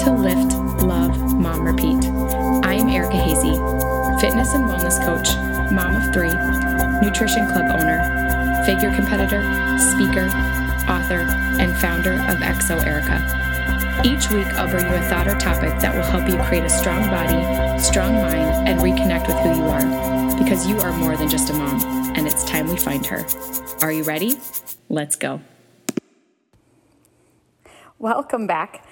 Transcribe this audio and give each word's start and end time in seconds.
to 0.00 0.12
Lift, 0.12 0.56
Love, 0.82 1.34
Mom, 1.34 1.60
Repeat. 1.60 2.02
I 2.64 2.72
am 2.72 2.88
Erica 2.88 3.18
Hazy, 3.18 3.52
fitness 4.18 4.54
and 4.54 4.64
wellness 4.64 4.96
coach, 5.04 5.28
mom 5.70 5.94
of 5.94 6.14
three, 6.14 6.32
nutrition 7.04 7.46
club 7.52 7.68
owner, 7.68 8.00
figure 8.64 8.94
competitor, 8.96 9.42
speaker, 9.76 10.24
author, 10.88 11.28
and 11.60 11.76
founder 11.76 12.14
of 12.14 12.38
Exo 12.40 12.82
Erica. 12.82 13.20
Each 14.02 14.30
week, 14.30 14.46
I'll 14.54 14.70
bring 14.70 14.86
you 14.86 14.94
a 14.94 15.02
thought 15.02 15.28
or 15.28 15.38
topic 15.38 15.78
that 15.80 15.94
will 15.94 16.02
help 16.02 16.26
you 16.26 16.42
create 16.48 16.64
a 16.64 16.70
strong 16.70 17.06
body, 17.10 17.78
strong 17.78 18.14
mind, 18.14 18.68
and 18.68 18.80
reconnect 18.80 19.26
with 19.28 19.36
who 19.40 19.54
you 19.54 19.64
are. 19.68 20.38
Because 20.38 20.66
you 20.66 20.78
are 20.78 20.92
more 20.92 21.14
than 21.18 21.28
just 21.28 21.50
a 21.50 21.52
mom, 21.52 21.78
and 22.16 22.26
it's 22.26 22.42
time 22.44 22.68
we 22.68 22.78
find 22.78 23.04
her. 23.04 23.26
Are 23.82 23.92
you 23.92 24.04
ready? 24.04 24.36
Let's 24.88 25.16
go. 25.16 25.42
Welcome 27.98 28.46
back. 28.46 28.82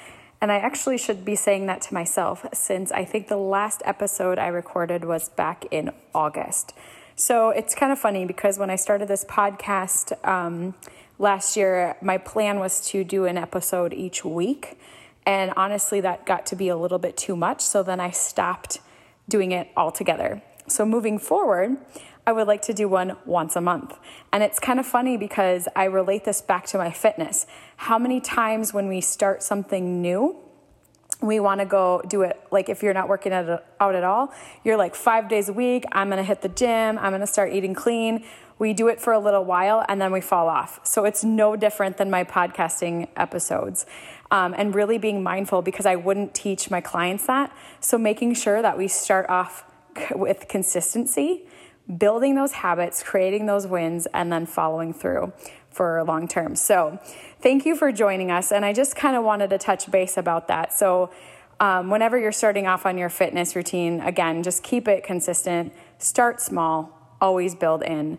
And 0.40 0.52
I 0.52 0.58
actually 0.58 0.98
should 0.98 1.24
be 1.24 1.34
saying 1.34 1.66
that 1.66 1.82
to 1.82 1.94
myself 1.94 2.46
since 2.52 2.92
I 2.92 3.04
think 3.04 3.28
the 3.28 3.36
last 3.36 3.82
episode 3.84 4.38
I 4.38 4.48
recorded 4.48 5.04
was 5.04 5.28
back 5.30 5.64
in 5.70 5.90
August. 6.14 6.74
So 7.16 7.50
it's 7.50 7.74
kind 7.74 7.90
of 7.90 7.98
funny 7.98 8.24
because 8.24 8.58
when 8.58 8.70
I 8.70 8.76
started 8.76 9.08
this 9.08 9.24
podcast 9.24 10.12
um, 10.26 10.74
last 11.18 11.56
year, 11.56 11.96
my 12.00 12.18
plan 12.18 12.60
was 12.60 12.86
to 12.90 13.02
do 13.02 13.24
an 13.24 13.36
episode 13.36 13.92
each 13.92 14.24
week. 14.24 14.78
And 15.26 15.52
honestly, 15.56 16.00
that 16.02 16.24
got 16.24 16.46
to 16.46 16.56
be 16.56 16.68
a 16.68 16.76
little 16.76 16.98
bit 16.98 17.16
too 17.16 17.34
much. 17.34 17.60
So 17.60 17.82
then 17.82 17.98
I 17.98 18.10
stopped 18.10 18.78
doing 19.28 19.50
it 19.50 19.68
altogether. 19.76 20.40
So 20.68 20.86
moving 20.86 21.18
forward, 21.18 21.78
I 22.28 22.32
would 22.32 22.46
like 22.46 22.60
to 22.62 22.74
do 22.74 22.88
one 22.88 23.16
once 23.24 23.56
a 23.56 23.60
month. 23.62 23.96
And 24.34 24.42
it's 24.42 24.58
kind 24.58 24.78
of 24.78 24.84
funny 24.84 25.16
because 25.16 25.66
I 25.74 25.84
relate 25.84 26.26
this 26.26 26.42
back 26.42 26.66
to 26.66 26.76
my 26.76 26.90
fitness. 26.90 27.46
How 27.78 27.98
many 27.98 28.20
times 28.20 28.74
when 28.74 28.86
we 28.86 29.00
start 29.00 29.42
something 29.42 30.02
new, 30.02 30.36
we 31.22 31.40
want 31.40 31.60
to 31.60 31.64
go 31.64 32.02
do 32.06 32.20
it 32.20 32.38
like 32.50 32.68
if 32.68 32.82
you're 32.82 32.92
not 32.92 33.08
working 33.08 33.32
out 33.32 33.48
at 33.80 34.04
all, 34.04 34.30
you're 34.62 34.76
like 34.76 34.94
five 34.94 35.30
days 35.30 35.48
a 35.48 35.54
week, 35.54 35.84
I'm 35.90 36.10
going 36.10 36.18
to 36.18 36.22
hit 36.22 36.42
the 36.42 36.50
gym, 36.50 36.98
I'm 36.98 37.12
going 37.12 37.22
to 37.22 37.26
start 37.26 37.54
eating 37.54 37.72
clean. 37.72 38.26
We 38.58 38.74
do 38.74 38.88
it 38.88 39.00
for 39.00 39.14
a 39.14 39.18
little 39.18 39.46
while 39.46 39.86
and 39.88 39.98
then 39.98 40.12
we 40.12 40.20
fall 40.20 40.50
off. 40.50 40.80
So 40.82 41.06
it's 41.06 41.24
no 41.24 41.56
different 41.56 41.96
than 41.96 42.10
my 42.10 42.24
podcasting 42.24 43.08
episodes. 43.16 43.86
Um, 44.30 44.54
and 44.58 44.74
really 44.74 44.98
being 44.98 45.22
mindful 45.22 45.62
because 45.62 45.86
I 45.86 45.96
wouldn't 45.96 46.34
teach 46.34 46.70
my 46.70 46.82
clients 46.82 47.24
that. 47.26 47.56
So 47.80 47.96
making 47.96 48.34
sure 48.34 48.60
that 48.60 48.76
we 48.76 48.86
start 48.86 49.30
off 49.30 49.64
with 50.14 50.46
consistency 50.46 51.46
building 51.96 52.34
those 52.34 52.52
habits, 52.52 53.02
creating 53.02 53.46
those 53.46 53.66
wins, 53.66 54.06
and 54.12 54.32
then 54.32 54.46
following 54.46 54.92
through 54.92 55.32
for 55.70 56.02
long 56.04 56.28
term. 56.28 56.56
So, 56.56 56.98
thank 57.40 57.64
you 57.64 57.76
for 57.76 57.92
joining 57.92 58.30
us. 58.30 58.52
And 58.52 58.64
I 58.64 58.72
just 58.72 58.96
kind 58.96 59.16
of 59.16 59.24
wanted 59.24 59.50
to 59.50 59.58
touch 59.58 59.90
base 59.90 60.16
about 60.16 60.48
that. 60.48 60.72
So, 60.72 61.10
um, 61.60 61.90
whenever 61.90 62.18
you're 62.18 62.32
starting 62.32 62.66
off 62.66 62.86
on 62.86 62.98
your 62.98 63.08
fitness 63.08 63.56
routine, 63.56 64.00
again, 64.00 64.42
just 64.42 64.62
keep 64.62 64.86
it 64.86 65.02
consistent, 65.02 65.72
start 65.98 66.40
small, 66.40 67.16
always 67.20 67.54
build 67.54 67.82
in. 67.82 68.18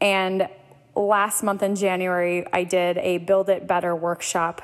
And 0.00 0.48
last 0.96 1.42
month 1.42 1.62
in 1.62 1.76
January, 1.76 2.44
I 2.52 2.64
did 2.64 2.98
a 2.98 3.18
Build 3.18 3.48
It 3.48 3.66
Better 3.66 3.94
workshop 3.94 4.62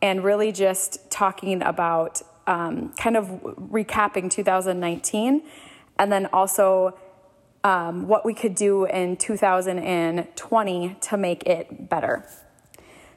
and 0.00 0.24
really 0.24 0.52
just 0.52 1.10
talking 1.10 1.62
about 1.62 2.22
um, 2.46 2.92
kind 2.94 3.16
of 3.16 3.26
recapping 3.26 4.30
2019 4.30 5.42
and 5.98 6.12
then 6.12 6.26
also 6.26 6.98
um, 7.64 8.08
what 8.08 8.24
we 8.24 8.34
could 8.34 8.54
do 8.54 8.84
in 8.86 9.16
2020 9.16 10.96
to 11.00 11.16
make 11.16 11.42
it 11.44 11.88
better. 11.88 12.26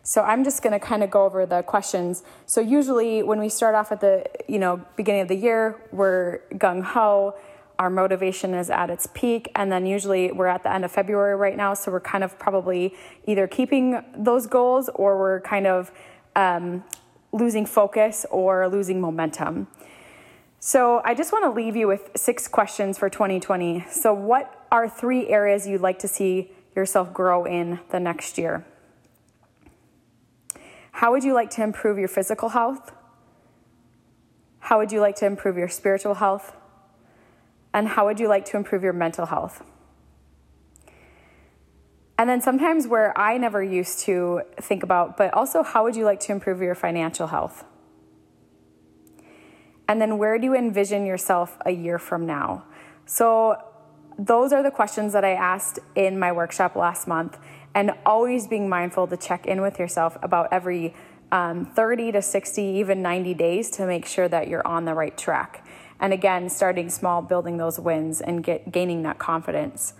So 0.03 0.23
I'm 0.23 0.43
just 0.43 0.63
going 0.63 0.73
to 0.73 0.79
kind 0.79 1.03
of 1.03 1.11
go 1.11 1.25
over 1.25 1.45
the 1.45 1.61
questions. 1.61 2.23
So 2.47 2.59
usually 2.59 3.21
when 3.21 3.39
we 3.39 3.49
start 3.49 3.75
off 3.75 3.91
at 3.91 4.01
the 4.01 4.25
you 4.47 4.57
know 4.57 4.81
beginning 4.95 5.21
of 5.21 5.27
the 5.27 5.35
year, 5.35 5.79
we're 5.91 6.39
gung 6.53 6.83
ho. 6.83 7.35
Our 7.77 7.89
motivation 7.89 8.53
is 8.53 8.69
at 8.69 8.89
its 8.89 9.07
peak, 9.13 9.51
and 9.55 9.71
then 9.71 9.85
usually 9.85 10.31
we're 10.31 10.47
at 10.47 10.63
the 10.63 10.71
end 10.71 10.85
of 10.85 10.91
February 10.91 11.35
right 11.35 11.57
now. 11.57 11.73
So 11.73 11.91
we're 11.91 11.99
kind 11.99 12.23
of 12.23 12.37
probably 12.37 12.93
either 13.25 13.47
keeping 13.47 14.03
those 14.15 14.45
goals 14.45 14.89
or 14.93 15.17
we're 15.17 15.41
kind 15.41 15.65
of 15.65 15.91
um, 16.35 16.83
losing 17.31 17.65
focus 17.65 18.25
or 18.29 18.67
losing 18.67 19.01
momentum. 19.01 19.67
So, 20.63 21.01
I 21.03 21.15
just 21.15 21.31
want 21.31 21.43
to 21.45 21.49
leave 21.49 21.75
you 21.75 21.87
with 21.87 22.11
six 22.15 22.47
questions 22.47 22.95
for 22.99 23.09
2020. 23.09 23.83
So, 23.89 24.13
what 24.13 24.63
are 24.71 24.87
three 24.87 25.27
areas 25.27 25.65
you'd 25.65 25.81
like 25.81 25.97
to 25.99 26.07
see 26.07 26.51
yourself 26.75 27.11
grow 27.11 27.45
in 27.45 27.79
the 27.89 27.99
next 27.99 28.37
year? 28.37 28.63
How 30.91 31.11
would 31.13 31.23
you 31.23 31.33
like 31.33 31.49
to 31.51 31.63
improve 31.63 31.97
your 31.97 32.07
physical 32.07 32.49
health? 32.49 32.91
How 34.59 34.77
would 34.77 34.91
you 34.91 34.99
like 34.99 35.15
to 35.15 35.25
improve 35.25 35.57
your 35.57 35.67
spiritual 35.67 36.13
health? 36.13 36.55
And 37.73 37.87
how 37.87 38.05
would 38.05 38.19
you 38.19 38.27
like 38.27 38.45
to 38.45 38.57
improve 38.57 38.83
your 38.83 38.93
mental 38.93 39.25
health? 39.25 39.63
And 42.19 42.29
then 42.29 42.39
sometimes 42.39 42.85
where 42.85 43.17
I 43.17 43.39
never 43.39 43.63
used 43.63 44.01
to 44.01 44.43
think 44.57 44.83
about, 44.83 45.17
but 45.17 45.33
also 45.33 45.63
how 45.63 45.85
would 45.85 45.95
you 45.95 46.05
like 46.05 46.19
to 46.19 46.31
improve 46.31 46.61
your 46.61 46.75
financial 46.75 47.25
health? 47.25 47.65
And 49.91 50.01
then 50.01 50.17
where 50.17 50.39
do 50.39 50.45
you 50.45 50.55
envision 50.55 51.05
yourself 51.05 51.57
a 51.65 51.71
year 51.71 51.99
from 51.99 52.25
now? 52.25 52.63
So, 53.05 53.57
those 54.17 54.53
are 54.53 54.63
the 54.63 54.71
questions 54.71 55.11
that 55.11 55.25
I 55.25 55.33
asked 55.33 55.79
in 55.95 56.17
my 56.17 56.31
workshop 56.31 56.77
last 56.77 57.09
month, 57.09 57.37
and 57.75 57.91
always 58.05 58.47
being 58.47 58.69
mindful 58.69 59.07
to 59.07 59.17
check 59.17 59.45
in 59.45 59.59
with 59.59 59.79
yourself 59.79 60.17
about 60.21 60.47
every 60.53 60.93
um, 61.33 61.65
30 61.65 62.13
to 62.13 62.21
60, 62.21 62.61
even 62.61 63.01
90 63.01 63.33
days 63.33 63.69
to 63.71 63.85
make 63.85 64.05
sure 64.05 64.29
that 64.29 64.47
you're 64.47 64.65
on 64.65 64.85
the 64.85 64.93
right 64.93 65.17
track. 65.17 65.67
And 65.99 66.13
again, 66.13 66.47
starting 66.47 66.89
small, 66.89 67.21
building 67.21 67.57
those 67.57 67.77
wins 67.77 68.21
and 68.21 68.41
get, 68.41 68.71
gaining 68.71 69.03
that 69.03 69.19
confidence. 69.19 69.95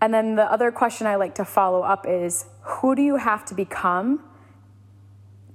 And 0.00 0.14
then 0.14 0.36
the 0.36 0.44
other 0.44 0.70
question 0.70 1.08
I 1.08 1.16
like 1.16 1.34
to 1.34 1.44
follow 1.44 1.82
up 1.82 2.06
is 2.06 2.44
who 2.60 2.94
do 2.94 3.02
you 3.02 3.16
have 3.16 3.44
to 3.46 3.54
become 3.54 4.22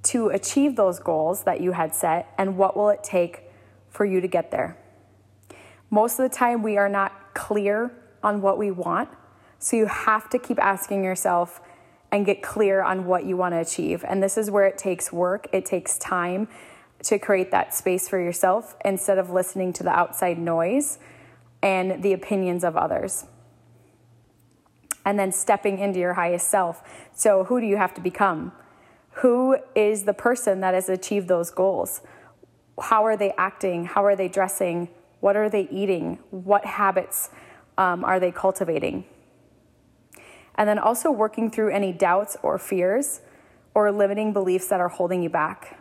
to 0.04 0.28
achieve 0.28 0.76
those 0.76 0.98
goals 0.98 1.44
that 1.44 1.60
you 1.60 1.72
had 1.72 1.94
set, 1.94 2.32
and 2.36 2.56
what 2.56 2.76
will 2.76 2.88
it 2.88 3.04
take 3.04 3.44
for 3.90 4.04
you 4.04 4.20
to 4.20 4.28
get 4.28 4.50
there? 4.50 4.76
Most 5.90 6.18
of 6.18 6.28
the 6.28 6.34
time, 6.34 6.62
we 6.62 6.76
are 6.76 6.88
not 6.88 7.34
clear 7.34 7.92
on 8.22 8.40
what 8.40 8.58
we 8.58 8.70
want, 8.70 9.08
so 9.58 9.76
you 9.76 9.86
have 9.86 10.28
to 10.30 10.38
keep 10.38 10.58
asking 10.58 11.04
yourself 11.04 11.60
and 12.10 12.26
get 12.26 12.42
clear 12.42 12.82
on 12.82 13.06
what 13.06 13.24
you 13.24 13.36
want 13.36 13.54
to 13.54 13.58
achieve. 13.58 14.04
And 14.06 14.22
this 14.22 14.36
is 14.36 14.50
where 14.50 14.66
it 14.66 14.76
takes 14.76 15.12
work, 15.12 15.48
it 15.52 15.64
takes 15.64 15.96
time 15.98 16.48
to 17.04 17.18
create 17.18 17.50
that 17.50 17.74
space 17.74 18.08
for 18.08 18.20
yourself 18.20 18.76
instead 18.84 19.18
of 19.18 19.30
listening 19.30 19.72
to 19.72 19.82
the 19.82 19.90
outside 19.90 20.38
noise 20.38 20.98
and 21.62 22.02
the 22.02 22.12
opinions 22.12 22.64
of 22.64 22.76
others. 22.76 23.24
And 25.04 25.18
then 25.18 25.32
stepping 25.32 25.78
into 25.78 25.98
your 25.98 26.14
highest 26.14 26.48
self. 26.48 26.82
So, 27.12 27.44
who 27.44 27.60
do 27.60 27.66
you 27.66 27.76
have 27.76 27.92
to 27.94 28.00
become? 28.00 28.52
Who 29.16 29.58
is 29.74 30.04
the 30.04 30.14
person 30.14 30.60
that 30.60 30.74
has 30.74 30.88
achieved 30.88 31.28
those 31.28 31.50
goals? 31.50 32.00
How 32.80 33.04
are 33.04 33.16
they 33.16 33.32
acting? 33.36 33.84
How 33.84 34.04
are 34.04 34.16
they 34.16 34.28
dressing? 34.28 34.88
What 35.20 35.36
are 35.36 35.48
they 35.48 35.68
eating? 35.70 36.18
What 36.30 36.64
habits 36.64 37.30
um, 37.76 38.04
are 38.04 38.18
they 38.18 38.32
cultivating? 38.32 39.04
And 40.54 40.68
then 40.68 40.78
also 40.78 41.10
working 41.10 41.50
through 41.50 41.70
any 41.70 41.92
doubts 41.92 42.36
or 42.42 42.58
fears 42.58 43.20
or 43.74 43.90
limiting 43.90 44.32
beliefs 44.32 44.68
that 44.68 44.80
are 44.80 44.88
holding 44.88 45.22
you 45.22 45.30
back. 45.30 45.78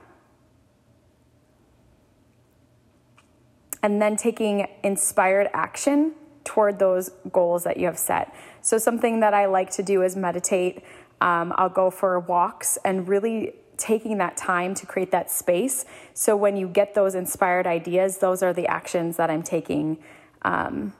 And 3.83 4.01
then 4.01 4.15
taking 4.15 4.67
inspired 4.83 5.49
action 5.53 6.13
toward 6.43 6.79
those 6.79 7.09
goals 7.31 7.63
that 7.63 7.77
you 7.77 7.85
have 7.85 7.97
set. 7.97 8.33
So, 8.61 8.77
something 8.77 9.19
that 9.21 9.33
I 9.33 9.45
like 9.45 9.69
to 9.71 9.83
do 9.83 10.03
is 10.03 10.15
meditate 10.15 10.83
um, 11.21 11.53
I'll 11.55 11.69
go 11.69 11.89
for 11.89 12.19
walks 12.19 12.77
and 12.83 13.07
really 13.07 13.53
taking 13.77 14.17
that 14.17 14.37
time 14.37 14.75
to 14.75 14.85
create 14.85 15.11
that 15.11 15.31
space. 15.31 15.85
So 16.13 16.35
when 16.35 16.55
you 16.57 16.67
get 16.67 16.93
those 16.93 17.15
inspired 17.15 17.65
ideas, 17.65 18.17
those 18.17 18.43
are 18.43 18.53
the 18.53 18.67
actions 18.67 19.17
that 19.17 19.29
I'm 19.29 19.43
taking. 19.43 19.97
Um, 20.43 20.93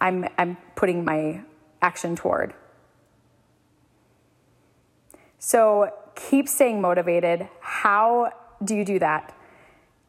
I'm, 0.00 0.26
I'm 0.38 0.56
putting 0.76 1.04
my 1.04 1.42
action 1.82 2.16
toward. 2.16 2.54
So 5.38 5.92
keep 6.14 6.48
staying 6.48 6.80
motivated. 6.80 7.48
How 7.60 8.32
do 8.62 8.74
you 8.74 8.84
do 8.84 8.98
that? 9.00 9.36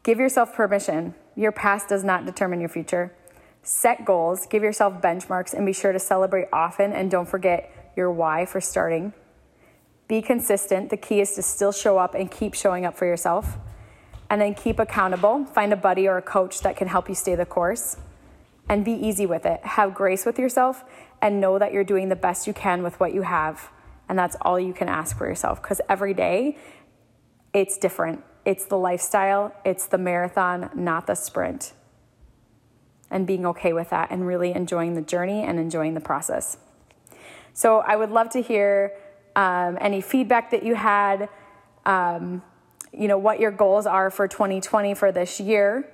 Give 0.02 0.18
yourself 0.18 0.54
permission. 0.54 1.14
Your 1.34 1.52
past 1.52 1.88
does 1.88 2.04
not 2.04 2.24
determine 2.24 2.60
your 2.60 2.70
future. 2.70 3.14
Set 3.62 4.04
goals, 4.04 4.46
give 4.46 4.62
yourself 4.62 5.02
benchmarks, 5.02 5.52
and 5.52 5.66
be 5.66 5.72
sure 5.72 5.92
to 5.92 5.98
celebrate 5.98 6.46
often 6.52 6.92
and 6.92 7.10
don't 7.10 7.28
forget 7.28 7.70
your 7.96 8.12
why 8.12 8.46
for 8.46 8.60
starting. 8.60 9.12
Be 10.06 10.22
consistent. 10.22 10.90
The 10.90 10.96
key 10.96 11.20
is 11.20 11.34
to 11.34 11.42
still 11.42 11.72
show 11.72 11.98
up 11.98 12.14
and 12.14 12.30
keep 12.30 12.54
showing 12.54 12.84
up 12.84 12.96
for 12.96 13.06
yourself. 13.06 13.56
And 14.30 14.40
then 14.40 14.54
keep 14.54 14.78
accountable. 14.78 15.44
Find 15.46 15.72
a 15.72 15.76
buddy 15.76 16.06
or 16.06 16.16
a 16.18 16.22
coach 16.22 16.60
that 16.60 16.76
can 16.76 16.88
help 16.88 17.08
you 17.08 17.14
stay 17.14 17.34
the 17.34 17.46
course. 17.46 17.96
And 18.68 18.84
be 18.84 18.92
easy 18.92 19.26
with 19.26 19.46
it. 19.46 19.64
Have 19.64 19.94
grace 19.94 20.26
with 20.26 20.38
yourself 20.38 20.84
and 21.22 21.40
know 21.40 21.58
that 21.58 21.72
you're 21.72 21.84
doing 21.84 22.08
the 22.08 22.16
best 22.16 22.46
you 22.46 22.52
can 22.52 22.82
with 22.82 22.98
what 23.00 23.14
you 23.14 23.22
have. 23.22 23.70
And 24.08 24.18
that's 24.18 24.36
all 24.42 24.60
you 24.60 24.72
can 24.72 24.88
ask 24.88 25.16
for 25.16 25.26
yourself 25.26 25.62
because 25.62 25.80
every 25.88 26.14
day 26.14 26.58
it's 27.52 27.78
different. 27.78 28.22
it's 28.44 28.66
the 28.66 28.78
lifestyle, 28.78 29.52
it's 29.64 29.86
the 29.86 29.98
marathon, 29.98 30.70
not 30.74 31.08
the 31.08 31.16
sprint. 31.16 31.72
And 33.10 33.26
being 33.26 33.44
okay 33.46 33.72
with 33.72 33.90
that 33.90 34.10
and 34.10 34.26
really 34.26 34.52
enjoying 34.52 34.94
the 34.94 35.02
journey 35.02 35.42
and 35.42 35.58
enjoying 35.58 35.94
the 35.94 36.00
process. 36.00 36.56
So 37.56 37.78
I 37.78 37.96
would 37.96 38.10
love 38.10 38.28
to 38.30 38.42
hear 38.42 38.92
um, 39.34 39.78
any 39.80 40.02
feedback 40.02 40.50
that 40.50 40.62
you 40.62 40.74
had, 40.74 41.30
um, 41.86 42.42
you 42.92 43.08
know, 43.08 43.16
what 43.16 43.40
your 43.40 43.50
goals 43.50 43.86
are 43.86 44.10
for 44.10 44.28
2020 44.28 44.92
for 44.92 45.10
this 45.10 45.40
year, 45.40 45.90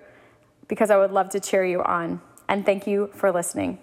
because 0.66 0.90
I 0.90 0.96
would 0.96 1.12
love 1.12 1.30
to 1.30 1.40
cheer 1.40 1.64
you 1.64 1.80
on. 1.84 2.20
And 2.48 2.66
thank 2.66 2.88
you 2.88 3.10
for 3.14 3.30
listening. 3.30 3.78